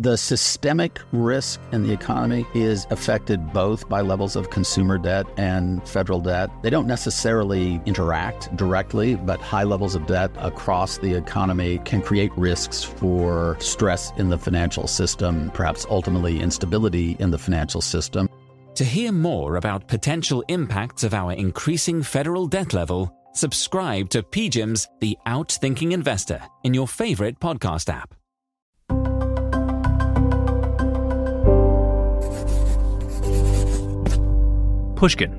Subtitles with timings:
[0.00, 5.86] The systemic risk in the economy is affected both by levels of consumer debt and
[5.86, 6.48] federal debt.
[6.62, 12.32] They don't necessarily interact directly, but high levels of debt across the economy can create
[12.38, 18.26] risks for stress in the financial system, perhaps ultimately instability in the financial system.
[18.76, 24.88] To hear more about potential impacts of our increasing federal debt level, subscribe to PGIM's
[25.00, 28.14] The Outthinking Investor in your favorite podcast app.
[35.00, 35.30] Pushkin.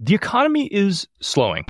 [0.00, 1.64] The economy is slowing,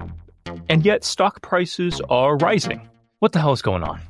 [0.71, 2.89] and yet stock prices are rising.
[3.19, 4.01] What the hell is going on?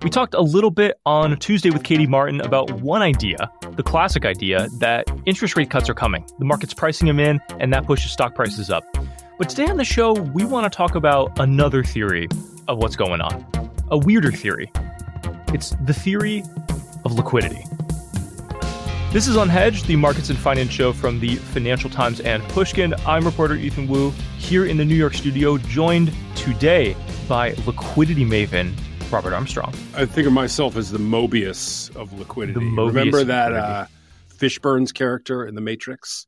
[0.00, 4.24] We talked a little bit on Tuesday with Katie Martin about one idea, the classic
[4.24, 6.24] idea that interest rate cuts are coming.
[6.38, 8.82] The market's pricing them in, and that pushes stock prices up.
[9.38, 12.26] But today on the show, we want to talk about another theory
[12.68, 13.44] of what's going on,
[13.90, 14.72] a weirder theory.
[15.48, 16.42] It's the theory
[17.04, 17.66] of liquidity.
[19.12, 22.92] This is Unhedged, the markets and finance show from the Financial Times and Pushkin.
[23.06, 26.94] I'm reporter Ethan Wu here in the New York studio, joined today
[27.26, 28.74] by liquidity maven
[29.10, 29.72] Robert Armstrong.
[29.94, 32.60] I think of myself as the Mobius of liquidity.
[32.60, 33.86] Mobius Remember that uh,
[34.28, 36.26] Fishburne's character in The Matrix?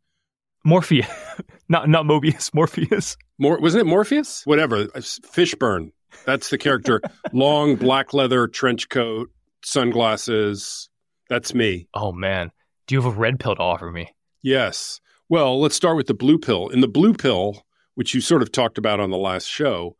[0.64, 1.06] Morpheus,
[1.68, 3.18] not not Mobius, Morpheus.
[3.38, 4.46] Mor- wasn't it Morpheus?
[4.46, 4.86] Whatever.
[4.86, 5.92] Fishburne.
[6.24, 7.02] That's the character.
[7.32, 9.30] Long black leather trench coat,
[9.62, 10.88] sunglasses.
[11.28, 11.88] That's me.
[11.92, 12.50] Oh man,
[12.88, 14.14] do you have a red pill to offer me?
[14.42, 15.00] Yes.
[15.28, 16.68] Well, let's start with the blue pill.
[16.68, 17.62] In the blue pill,
[17.94, 19.96] which you sort of talked about on the last show,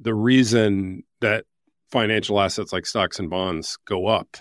[0.00, 1.44] the reason that
[1.90, 4.36] financial assets like stocks and bonds go up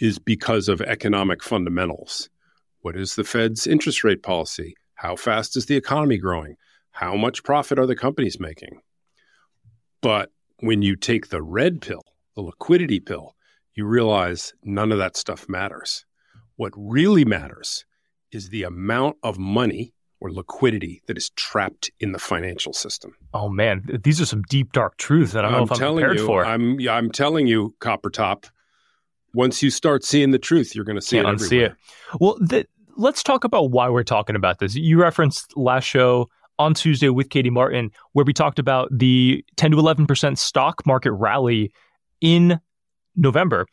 [0.00, 2.30] is because of economic fundamentals.
[2.82, 4.76] What is the Fed's interest rate policy?
[4.94, 6.56] How fast is the economy growing?
[6.92, 8.80] How much profit are the companies making?
[10.00, 12.02] But when you take the red pill,
[12.36, 13.34] the liquidity pill,
[13.74, 16.04] you realize none of that stuff matters.
[16.56, 17.84] What really matters
[18.30, 23.14] is the amount of money or liquidity that is trapped in the financial system.
[23.34, 26.02] Oh man, these are some deep dark truths that I don't I'm if I'm telling
[26.02, 26.44] prepared you, for.
[26.44, 28.46] I'm yeah, I'm telling you, Copper Top.
[29.34, 31.74] Once you start seeing the truth, you're going to see Can't it unsee it.
[32.20, 34.76] Well, th- let's talk about why we're talking about this.
[34.76, 39.72] You referenced last show on Tuesday with Katie Martin, where we talked about the 10
[39.72, 41.72] to 11% stock market rally
[42.20, 42.60] in
[43.16, 43.66] November.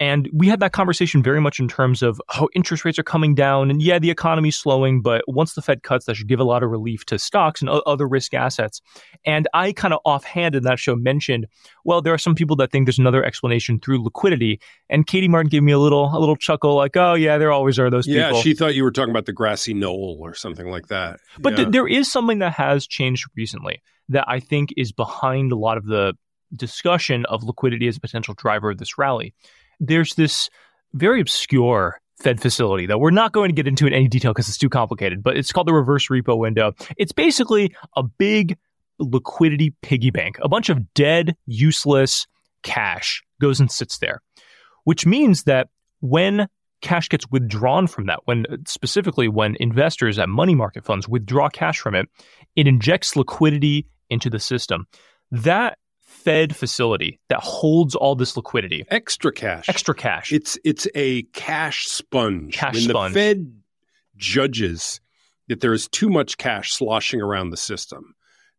[0.00, 3.34] And we had that conversation very much in terms of how interest rates are coming
[3.34, 3.70] down.
[3.70, 6.64] And yeah, the economy's slowing, but once the Fed cuts, that should give a lot
[6.64, 8.80] of relief to stocks and o- other risk assets.
[9.24, 11.46] And I kind of offhand in that show mentioned,
[11.84, 14.60] well, there are some people that think there's another explanation through liquidity.
[14.90, 17.78] And Katie Martin gave me a little a little chuckle, like, oh yeah, there always
[17.78, 18.20] are those people.
[18.20, 18.42] Yeah, people.
[18.42, 21.20] she thought you were talking about the grassy knoll or something like that.
[21.38, 21.56] But yeah.
[21.56, 25.76] th- there is something that has changed recently that I think is behind a lot
[25.76, 26.14] of the
[26.54, 29.34] discussion of liquidity as a potential driver of this rally.
[29.86, 30.50] There's this
[30.92, 34.48] very obscure Fed facility that we're not going to get into in any detail because
[34.48, 36.72] it's too complicated, but it's called the reverse repo window.
[36.96, 38.56] It's basically a big
[38.98, 40.38] liquidity piggy bank.
[40.40, 42.26] A bunch of dead, useless
[42.62, 44.22] cash goes and sits there,
[44.84, 45.68] which means that
[46.00, 46.48] when
[46.80, 51.80] cash gets withdrawn from that, when specifically when investors at money market funds withdraw cash
[51.80, 52.08] from it,
[52.54, 54.86] it injects liquidity into the system.
[55.30, 55.78] That
[56.24, 59.68] Fed facility that holds all this liquidity, extra cash.
[59.68, 62.54] extra cash, It's it's a cash sponge.
[62.54, 63.14] Cash when sponge.
[63.14, 63.52] the Fed
[64.16, 65.00] judges
[65.48, 68.14] that there is too much cash sloshing around the system,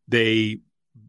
[0.06, 0.58] they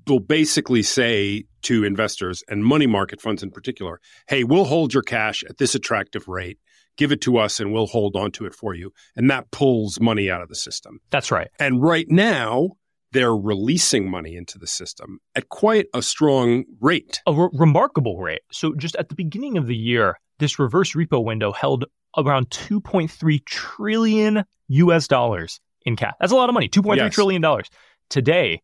[0.08, 5.04] will basically say to investors and money market funds in particular, "Hey, we'll hold your
[5.04, 6.58] cash at this attractive rate.
[6.98, 10.00] Give it to us and we'll hold on to it for you." And that pulls
[10.00, 11.00] money out of the system.
[11.12, 11.50] that's right.
[11.60, 12.72] And right now,
[13.12, 17.22] they're releasing money into the system at quite a strong rate.
[17.26, 18.42] a re- remarkable rate.
[18.52, 21.86] So just at the beginning of the year, this reverse repo window held
[22.18, 26.14] around 2.3 trillion US dollars in cash.
[26.20, 27.14] That's a lot of money, two point three Yes.
[27.14, 27.70] trillion dollars.
[28.10, 28.62] Today,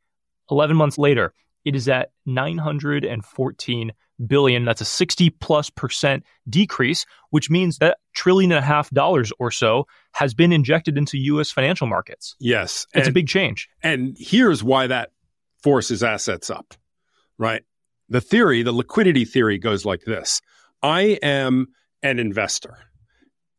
[0.51, 1.33] 11 months later,
[1.65, 3.91] it is at 914
[4.25, 4.65] billion.
[4.65, 9.51] That's a 60 plus percent decrease, which means that trillion and a half dollars or
[9.51, 12.35] so has been injected into US financial markets.
[12.39, 12.85] Yes.
[12.93, 13.69] It's a big change.
[13.81, 15.11] And here's why that
[15.61, 16.73] forces assets up,
[17.37, 17.63] right?
[18.09, 20.41] The theory, the liquidity theory goes like this
[20.81, 21.67] I am
[22.01, 22.77] an investor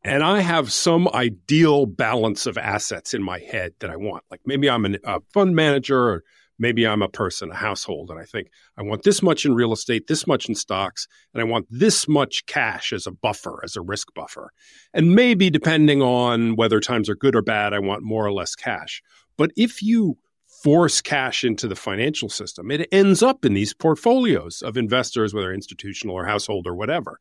[0.04, 4.22] and I have some ideal balance of assets in my head that I want.
[4.30, 6.24] Like maybe I'm an, a fund manager or
[6.58, 9.72] maybe I'm a person, a household, and I think I want this much in real
[9.72, 13.76] estate, this much in stocks, and I want this much cash as a buffer, as
[13.76, 14.50] a risk buffer.
[14.92, 18.54] And maybe depending on whether times are good or bad, I want more or less
[18.54, 19.02] cash.
[19.36, 20.16] But if you
[20.62, 25.52] force cash into the financial system, it ends up in these portfolios of investors, whether
[25.52, 27.18] institutional or household or whatever.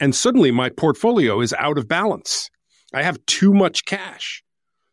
[0.00, 2.50] And suddenly my portfolio is out of balance.
[2.92, 4.42] I have too much cash.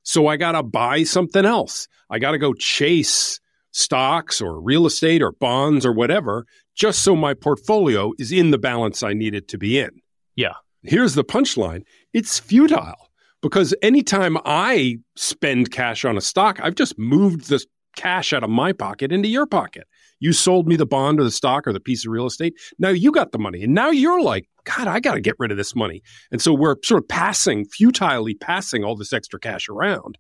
[0.04, 1.90] So I got to buy something else.
[2.10, 3.41] I got to go chase
[3.72, 6.46] stocks or real estate or bonds or whatever
[6.76, 9.90] just so my portfolio is in the balance I need it to be in.
[10.36, 10.54] Yeah.
[10.84, 11.84] Here's the punchline
[12.14, 13.10] it's futile
[13.42, 17.64] because anytime I spend cash on a stock, I've just moved the
[17.96, 19.88] cash out of my pocket into your pocket.
[20.20, 22.54] You sold me the bond or the stock or the piece of real estate.
[22.78, 23.64] Now you got the money.
[23.64, 26.04] And now you're like, God, I got to get rid of this money.
[26.32, 30.20] And so we're sort of passing, futilely passing all this extra cash around.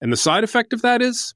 [0.00, 1.34] And the side effect of that is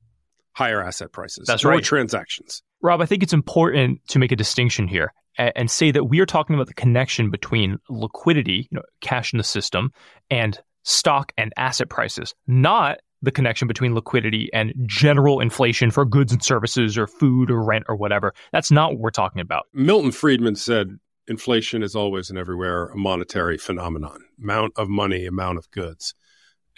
[0.53, 1.47] higher asset prices.
[1.47, 1.85] That's more right.
[1.85, 2.63] transactions.
[2.83, 6.21] Rob, I think it's important to make a distinction here and, and say that we
[6.21, 9.93] are talking about the connection between liquidity, you know, cash in the system,
[10.31, 16.33] and stock and asset prices, not the connection between liquidity and general inflation for goods
[16.33, 18.33] and services or food or rent or whatever.
[18.53, 19.67] That's not what we're talking about.
[19.75, 25.59] Milton Friedman said inflation is always and everywhere a monetary phenomenon, amount of money, amount
[25.59, 26.15] of goods.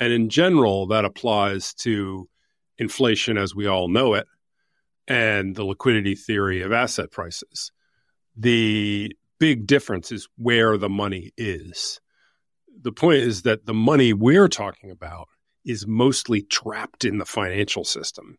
[0.00, 2.28] And in general, that applies to
[2.82, 4.26] inflation as we all know it
[5.08, 7.72] and the liquidity theory of asset prices.
[8.36, 12.00] The big difference is where the money is.
[12.82, 15.28] The point is that the money we're talking about
[15.64, 18.36] is mostly trapped in the financial system.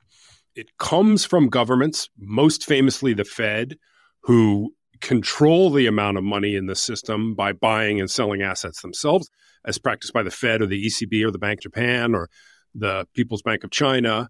[0.56, 3.78] It comes from governments, most famously the Fed,
[4.24, 9.30] who control the amount of money in the system by buying and selling assets themselves,
[9.66, 12.30] as practiced by the Fed or the ECB or the Bank of Japan or
[12.76, 14.30] the People's Bank of China.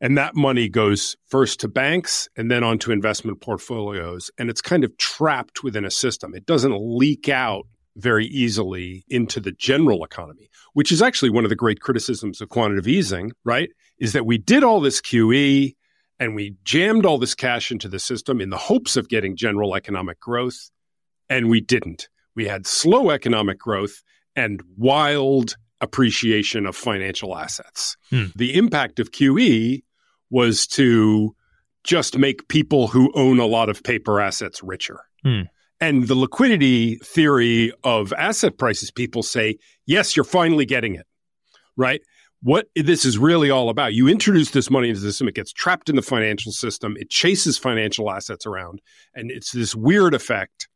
[0.00, 4.30] And that money goes first to banks and then onto investment portfolios.
[4.38, 6.34] And it's kind of trapped within a system.
[6.34, 7.66] It doesn't leak out
[7.96, 12.48] very easily into the general economy, which is actually one of the great criticisms of
[12.48, 13.70] quantitative easing, right?
[13.98, 15.74] Is that we did all this QE
[16.20, 19.74] and we jammed all this cash into the system in the hopes of getting general
[19.74, 20.70] economic growth,
[21.28, 22.08] and we didn't.
[22.34, 24.02] We had slow economic growth
[24.36, 27.96] and wild appreciation of financial assets.
[28.10, 28.26] Hmm.
[28.36, 29.82] The impact of QE
[30.30, 31.34] was to
[31.84, 35.00] just make people who own a lot of paper assets richer.
[35.22, 35.42] Hmm.
[35.80, 41.06] And the liquidity theory of asset prices, people say, yes, you're finally getting it,
[41.76, 42.00] right?
[42.42, 43.94] What this is really all about.
[43.94, 47.10] You introduce this money into the system, it gets trapped in the financial system, it
[47.10, 48.80] chases financial assets around,
[49.14, 50.68] and it's this weird effect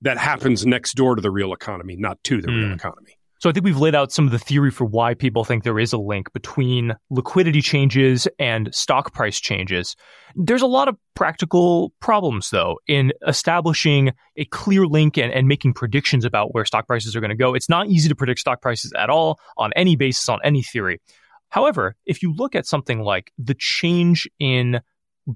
[0.00, 2.74] that happens next door to the real economy, not to the real Hmm.
[2.74, 3.17] economy.
[3.40, 5.78] So I think we've laid out some of the theory for why people think there
[5.78, 9.94] is a link between liquidity changes and stock price changes.
[10.34, 15.74] There's a lot of practical problems, though, in establishing a clear link and, and making
[15.74, 17.54] predictions about where stock prices are going to go.
[17.54, 21.00] It's not easy to predict stock prices at all on any basis, on any theory.
[21.48, 24.80] However, if you look at something like the change in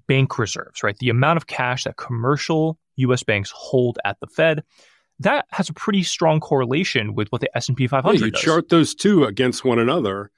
[0.09, 3.23] bank reserves, right, the amount of cash that commercial U.S.
[3.23, 4.63] banks hold at the Fed,
[5.20, 8.41] that has a pretty strong correlation with what the S&P 500 Yeah, you does.
[8.43, 10.31] chart those two against one another.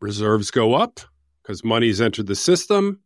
[0.00, 1.00] Reserves go up
[1.42, 3.00] because money's entered the system.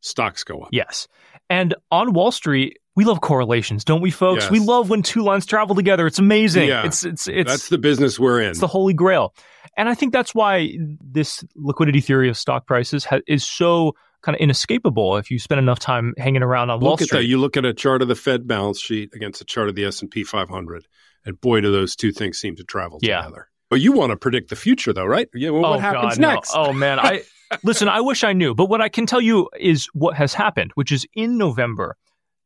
[0.00, 0.68] Stocks go up.
[0.72, 1.08] Yes.
[1.48, 4.44] And on Wall Street, we love correlations, don't we, folks?
[4.44, 4.50] Yes.
[4.50, 6.06] We love when two lines travel together.
[6.06, 6.68] It's amazing.
[6.68, 6.86] Yeah.
[6.86, 8.50] It's it's it's That's the business we're in.
[8.50, 9.34] it's the holy grail.
[9.76, 14.34] And I think that's why this liquidity theory of stock prices ha- is so kind
[14.36, 17.20] of inescapable if you spend enough time hanging around on Wall look at Street.
[17.20, 17.26] that.
[17.26, 19.84] You look at a chart of the Fed balance sheet against a chart of the
[19.84, 20.86] S and P 500,
[21.24, 23.22] and boy, do those two things seem to travel Yeah.
[23.22, 23.48] together.
[23.70, 25.28] But you want to predict the future, though, right?
[25.32, 25.50] Yeah.
[25.50, 26.34] Well, oh what happens God, no.
[26.34, 26.50] next?
[26.54, 27.22] Oh man, I
[27.62, 27.88] listen.
[27.88, 30.90] I wish I knew, but what I can tell you is what has happened, which
[30.90, 31.96] is in November,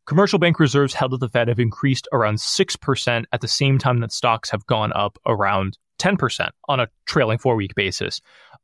[0.06, 3.78] commercial bank reserves held at the Fed have increased around six percent at the same
[3.78, 8.20] time that stocks have gone up around ten percent on a trailing four week basis.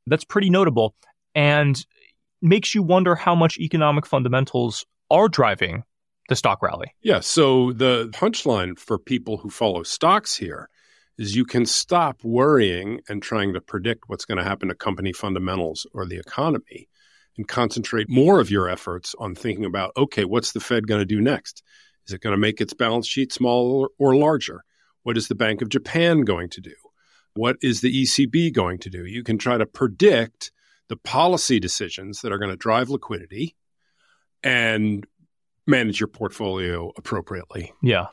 [0.06, 0.94] That's pretty notable,
[1.34, 1.82] and
[2.42, 5.84] makes you wonder how much economic fundamentals are driving
[6.28, 6.94] the stock rally.
[7.02, 7.20] Yeah.
[7.20, 10.68] So the punchline for people who follow stocks here
[11.18, 15.12] is you can stop worrying and trying to predict what's going to happen to company
[15.12, 16.88] fundamentals or the economy
[17.36, 21.04] and concentrate more of your efforts on thinking about okay, what's the Fed going to
[21.04, 21.62] do next?
[22.06, 24.64] Is it going to make its balance sheet smaller or larger?
[25.02, 26.74] What is the Bank of Japan going to do?
[27.34, 29.04] What is the ECB going to do?
[29.04, 30.52] You can try to predict
[30.90, 33.56] the policy decisions that are going to drive liquidity
[34.42, 35.06] and
[35.66, 37.72] manage your portfolio appropriately.
[37.80, 38.06] Yeah,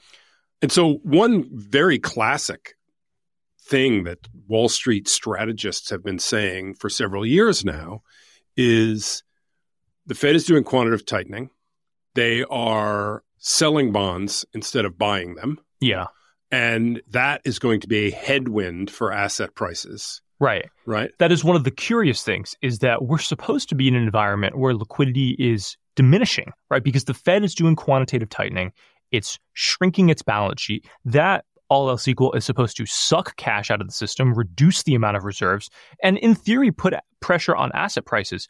[0.61, 2.75] And so, one very classic
[3.59, 8.03] thing that Wall Street strategists have been saying for several years now
[8.55, 9.23] is
[10.05, 11.49] the Fed is doing quantitative tightening.
[12.13, 15.57] They are selling bonds instead of buying them.
[15.81, 16.07] yeah,
[16.51, 20.69] And that is going to be a headwind for asset prices Right.
[20.85, 21.11] Right.
[21.19, 24.03] That is one of the curious things is that we're supposed to be in an
[24.03, 26.83] environment where liquidity is diminishing, right?
[26.83, 28.71] Because the Fed is doing quantitative tightening,
[29.11, 30.85] it's shrinking its balance sheet.
[31.05, 34.95] That all else equal is supposed to suck cash out of the system, reduce the
[34.95, 35.69] amount of reserves,
[36.03, 38.47] and in theory put pressure on asset prices.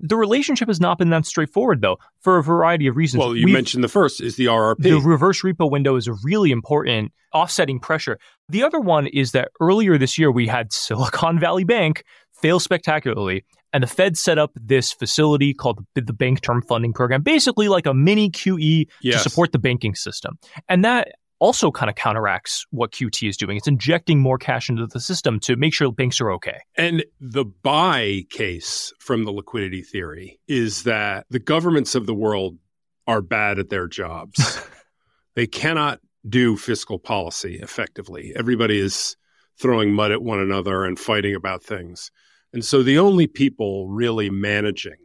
[0.00, 3.20] The relationship has not been that straightforward, though, for a variety of reasons.
[3.20, 4.82] Well, you We've- mentioned the first is the RRP.
[4.82, 8.18] the reverse repo window is a really important offsetting pressure.
[8.48, 12.02] The other one is that earlier this year we had Silicon Valley Bank
[12.40, 17.22] fail spectacularly, and the Fed set up this facility called the, Bank Term Funding Program,
[17.22, 19.22] basically like a mini QE Yes.
[19.22, 20.38] to support the banking system.
[20.68, 21.08] And that
[21.40, 23.56] also kind of counteracts what QT is doing.
[23.56, 26.60] It's injecting more cash into the system to make sure banks are okay.
[26.76, 32.58] And the buy case from the liquidity theory is that the governments of the world
[33.06, 34.60] are bad at their jobs.
[35.34, 38.32] they cannot do fiscal policy effectively.
[38.36, 39.16] Everybody is
[39.58, 42.10] throwing mud at one another and fighting about things.
[42.52, 44.96] And so the only people really managing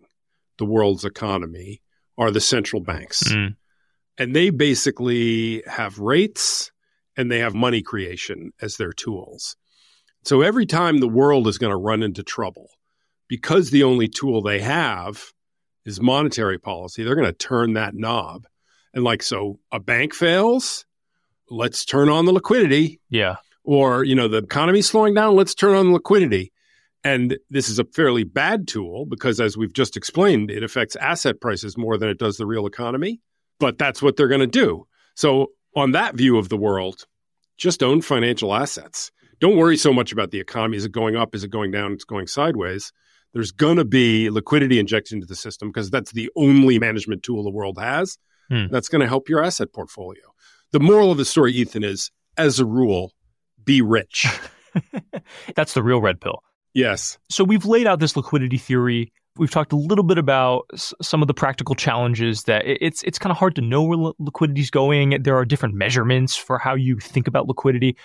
[0.58, 1.82] the world's economy
[2.18, 3.24] are the central banks.
[3.24, 3.56] Mm.
[4.18, 6.72] And they basically have rates
[7.18, 9.56] and they have money creation as their tools.
[10.24, 12.70] So every time the world is going to run into trouble,
[13.28, 15.32] because the only tool they have
[15.86, 18.46] is monetary policy, they're going to turn that knob.
[18.94, 20.86] And like, so a bank fails,
[21.50, 23.02] let's turn on the liquidity.
[23.10, 23.36] Yeah.
[23.64, 26.54] Or, you know, the economy's slowing down, let's turn on the liquidity.
[27.04, 31.40] And this is a fairly bad tool because, as we've just explained, it affects asset
[31.40, 33.22] prices more than it does the real economy.
[33.60, 34.88] But that's what they're going to do.
[35.16, 37.06] So, on that view of the world,
[37.58, 39.12] just own financial assets.
[39.40, 40.78] Don't worry so much about the economy.
[40.78, 41.36] Is it going up?
[41.36, 41.94] Is it going down?
[41.94, 42.92] It's going sideways.
[43.34, 47.44] There's going to be liquidity injection into the system because that's the only management tool
[47.44, 48.18] the world has.
[48.50, 48.68] Hmm.
[48.72, 50.24] That's going to help your asset portfolio.
[50.72, 53.12] The moral of the story, Ethan, is as a rule,
[53.64, 54.26] be rich.
[55.56, 56.44] That's the real red pill.
[56.74, 57.18] yes.
[57.30, 59.12] So we've laid out this liquidity theory.
[59.38, 63.20] We've talked a little bit about some of the practical challenges that it- it's it's
[63.20, 65.22] kind of hard to know where li- liquidity is going.
[65.24, 67.98] There are different measurements for how you think about liquidity.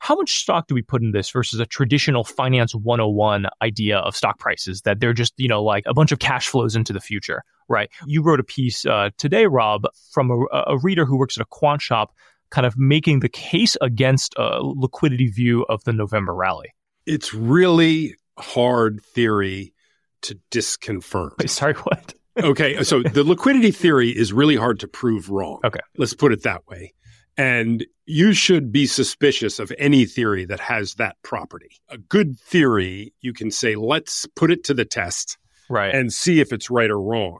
[0.00, 4.16] How much stock do we put in this versus a traditional finance 101 idea of
[4.16, 7.00] stock prices that they're just, you know, like a bunch of cash flows into the
[7.00, 7.90] future, right?
[8.06, 11.46] You wrote a piece uh, today, Rob, from a, a reader who works at a
[11.50, 12.14] quant shop,
[12.50, 16.68] kind of making the case against a liquidity view of the November rally.
[17.04, 19.74] It's really hard theory
[20.22, 21.30] to disconfirm.
[21.38, 22.14] Wait, sorry, what?
[22.38, 25.60] okay, so the liquidity theory is really hard to prove wrong.
[25.64, 25.80] Okay.
[25.96, 26.94] Let's put it that way.
[27.36, 31.70] And you should be suspicious of any theory that has that property.
[31.88, 35.38] A good theory, you can say, let's put it to the test
[35.70, 35.94] Right.
[35.94, 37.38] and see if it's right or wrong.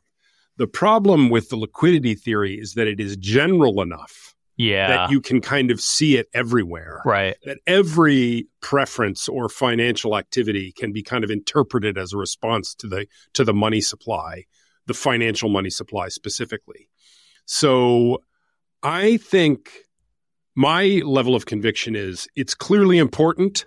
[0.57, 4.89] The problem with the liquidity theory is that it is general enough yeah.
[4.89, 7.01] that you can kind of see it everywhere.
[7.07, 7.37] right.
[7.45, 12.89] That every preference or financial activity can be kind of interpreted as a response to
[12.89, 14.45] the to the money supply,
[14.87, 16.91] the financial money supply specifically.
[17.47, 18.23] So
[18.83, 19.71] I think
[20.55, 23.67] my level of conviction is it's clearly important,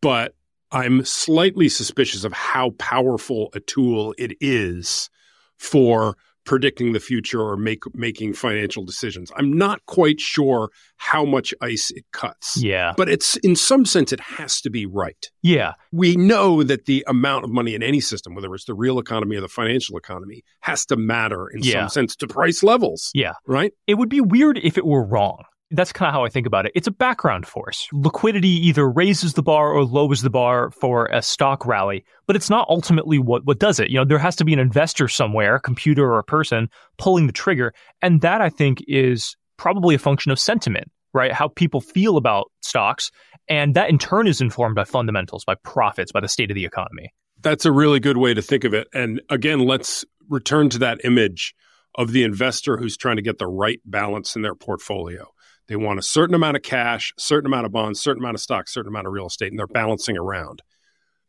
[0.00, 0.34] but
[0.72, 5.10] I'm slightly suspicious of how powerful a tool it is
[5.58, 6.16] for
[6.46, 9.30] predicting the future or make, making financial decisions.
[9.36, 12.56] I'm not quite sure how much ice it cuts.
[12.56, 12.94] Yeah.
[12.96, 15.28] But it's in some sense it has to be right.
[15.42, 15.72] Yeah.
[15.92, 19.36] We know that the amount of money in any system, whether it's the real economy
[19.36, 21.82] or the financial economy, has to matter in Yeah.
[21.82, 23.32] some sense to price levels, Yeah.
[23.46, 23.72] right?
[23.86, 25.42] It would be weird if it were wrong.
[25.76, 26.72] That's kind of how I think about it.
[26.74, 27.88] It's a background force.
[27.92, 32.50] Liquidity either raises the bar or lowers the bar for a stock rally, but it's
[32.50, 33.90] not ultimately what, what does it.
[33.90, 36.68] You know, there has to be an investor somewhere, a computer or a person,
[36.98, 37.72] pulling the trigger.
[38.02, 41.32] And that I think is probably a function of sentiment, right?
[41.32, 43.10] How people feel about stocks.
[43.48, 46.64] And that in turn is informed by fundamentals, by profits, by the state of the
[46.64, 47.12] economy.
[47.42, 48.88] That's a really good way to think of it.
[48.92, 51.54] And again, let's return to that image
[51.94, 55.26] of the investor who's trying to get the right balance in their portfolio.
[55.68, 58.72] They want a certain amount of cash, certain amount of bonds, certain amount of stocks,
[58.72, 60.62] certain amount of real estate, and they're balancing around.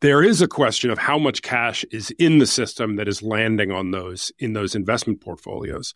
[0.00, 3.72] There is a question of how much cash is in the system that is landing
[3.72, 5.92] on those in those investment portfolios.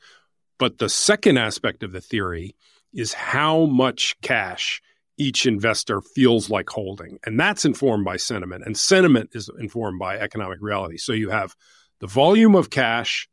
[0.58, 2.56] But the second aspect of the theory
[2.92, 4.82] is how much cash
[5.18, 7.18] each investor feels like holding.
[7.24, 8.64] And that's informed by sentiment.
[8.66, 10.96] And sentiment is informed by economic reality.
[10.96, 11.54] So you have
[12.00, 13.28] the volume of cash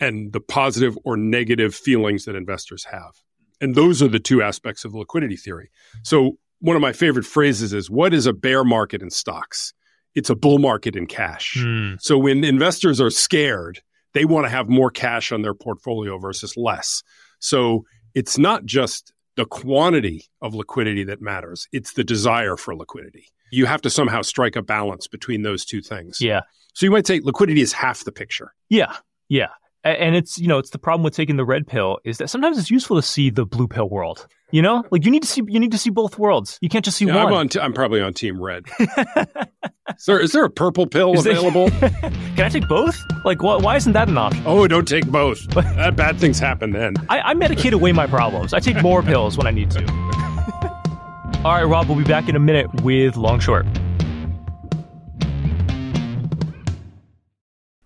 [0.00, 3.12] and the positive or negative feelings that investors have.
[3.60, 5.70] And those are the two aspects of liquidity theory.
[6.02, 9.72] So one of my favorite phrases is what is a bear market in stocks?
[10.14, 11.56] It's a bull market in cash.
[11.58, 11.94] Hmm.
[12.00, 13.80] So when investors are scared,
[14.14, 17.02] they want to have more cash on their portfolio versus less.
[17.40, 17.84] So
[18.14, 23.28] it's not just the quantity of liquidity that matters, it's the desire for liquidity.
[23.52, 26.20] You have to somehow strike a balance between those two things.
[26.20, 26.40] Yeah.
[26.74, 28.52] So you might say liquidity is half the picture.
[28.68, 28.96] Yeah.
[29.28, 29.48] Yeah.
[29.84, 32.58] And it's, you know, it's the problem with taking the red pill is that sometimes
[32.58, 34.26] it's useful to see the blue pill world.
[34.50, 36.58] You know, like you need to see you need to see both worlds.
[36.62, 37.26] You can't just see Yeah, one.
[37.26, 37.48] I'm on.
[37.50, 38.64] T- I'm probably on team red.
[38.80, 41.70] is there is there a purple pill Is available?
[41.80, 42.98] Can I take both?
[43.26, 44.42] Like, wh- why isn't that an option?
[44.46, 45.38] oh, don't take both.
[45.54, 46.94] That bad things happen then.
[47.10, 48.54] I, I medicate away my problems.
[48.54, 49.84] I take more pills when I need to.
[51.44, 53.66] All right, Rob, we'll be back in a minute with Long Short.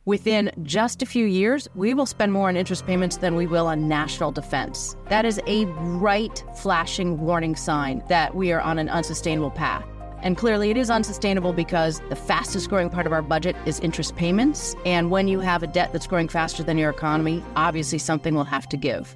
[0.04, 3.68] Within just a few years, we will spend more on interest payments than we will
[3.68, 4.96] on national defense.
[5.08, 9.86] That is a bright, flashing warning sign that we are on an unsustainable path.
[10.20, 14.16] And clearly, it is unsustainable because the fastest growing part of our budget is interest
[14.16, 14.74] payments.
[14.84, 18.42] And when you have a debt that's growing faster than your economy, obviously something will
[18.42, 19.14] have to give.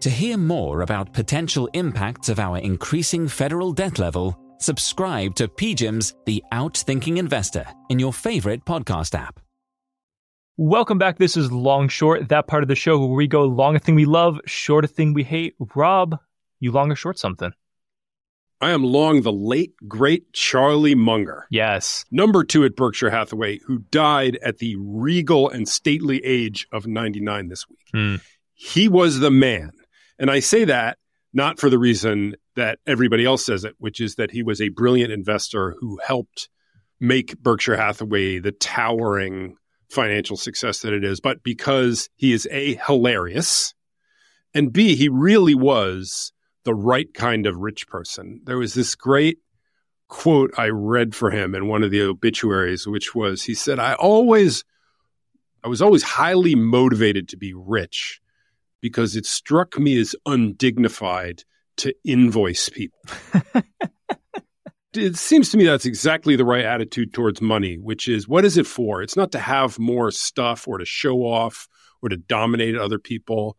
[0.00, 6.14] To hear more about potential impacts of our increasing federal debt level, subscribe to PGIM's
[6.26, 9.40] The Outthinking Investor in your favorite podcast app.
[10.60, 11.18] Welcome back.
[11.18, 13.94] This is Long Short, that part of the show where we go long a thing
[13.94, 15.54] we love, short a thing we hate.
[15.76, 16.18] Rob,
[16.58, 17.52] you long or short something?
[18.60, 22.04] I am long the late great Charlie Munger, Yes.
[22.10, 27.46] number two at Berkshire Hathaway, who died at the regal and stately age of 99
[27.46, 27.78] this week.
[27.92, 28.16] Hmm.
[28.54, 29.70] He was the man,
[30.18, 30.98] and I say that
[31.32, 34.70] not for the reason that everybody else says it, which is that he was a
[34.70, 36.48] brilliant investor who helped
[36.98, 39.54] make Berkshire Hathaway the towering
[39.88, 43.74] financial success that it is, but because he is A, hilarious,
[44.54, 46.32] and B, he really was
[46.64, 48.40] the right kind of rich person.
[48.44, 49.38] There was this great
[50.08, 53.94] quote I read for him in one of the obituaries, which was he said, I
[53.94, 54.64] always,
[55.64, 58.20] I was always highly motivated to be rich
[58.80, 61.44] because it struck me as undignified
[61.78, 62.98] to invoice people
[64.98, 68.56] it seems to me that's exactly the right attitude towards money, which is what is
[68.56, 69.02] it for?
[69.02, 71.68] It's not to have more stuff or to show off
[72.02, 73.56] or to dominate other people.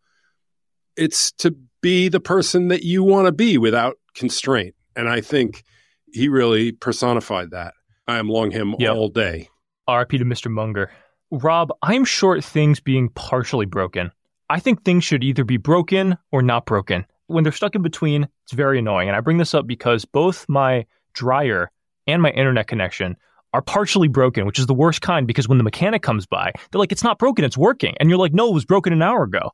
[0.96, 4.74] It's to be the person that you want to be without constraint.
[4.96, 5.64] And I think
[6.12, 7.74] he really personified that.
[8.08, 8.94] I am long him Yep.
[8.94, 9.48] all day.
[9.88, 10.50] RP to Mr.
[10.50, 10.90] Munger.
[11.30, 14.10] Rob, I'm short things being partially broken.
[14.48, 17.06] I think things should either be broken or not broken.
[17.28, 19.08] When they're stuck in between, it's very annoying.
[19.08, 21.70] And I bring this up because both my dryer
[22.06, 23.16] and my internet connection
[23.52, 26.78] are partially broken, which is the worst kind because when the mechanic comes by, they're
[26.78, 27.94] like, it's not broken, it's working.
[27.98, 29.50] And you're like, no, it was broken an hour ago.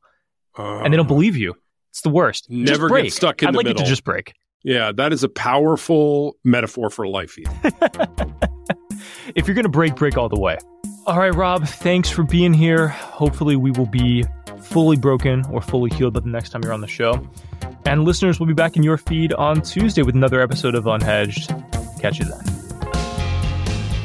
[0.57, 1.09] And they don't oh.
[1.09, 1.55] believe you.
[1.91, 2.49] It's the worst.
[2.49, 4.33] Never get stuck in I'd the like it to just break.
[4.63, 7.37] Yeah, that is a powerful metaphor for life.
[9.35, 10.57] If you're going to break, break all the way.
[11.07, 12.89] All right, Rob, thanks for being here.
[12.89, 14.25] Hopefully, we will be
[14.59, 17.25] fully broken or fully healed by the next time you're on the show.
[17.85, 21.47] And listeners will be back in your feed on Tuesday with another episode of Unhedged.
[22.01, 22.41] Catch you then.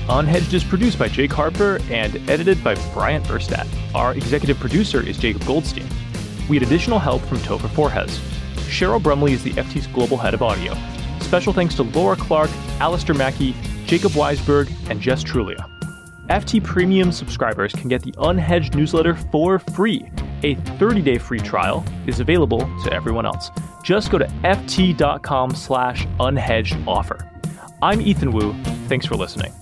[0.06, 3.66] Unhedged is produced by Jake Harper and edited by Bryant Urstadt.
[3.96, 5.88] Our executive producer is Jacob Goldstein.
[6.48, 8.20] We had additional help from Topher Forhecz.
[8.68, 10.76] Cheryl Brumley is the FT's global head of audio.
[11.18, 15.71] Special thanks to Laura Clark, Alastair Mackie, Jacob Weisberg, and Jess Trulia.
[16.32, 20.10] FT Premium subscribers can get the Unhedged newsletter for free.
[20.42, 23.50] A 30-day free trial is available to everyone else.
[23.84, 27.30] Just go to ft.com slash unhedged offer.
[27.82, 28.54] I'm Ethan Wu.
[28.88, 29.52] Thanks for listening.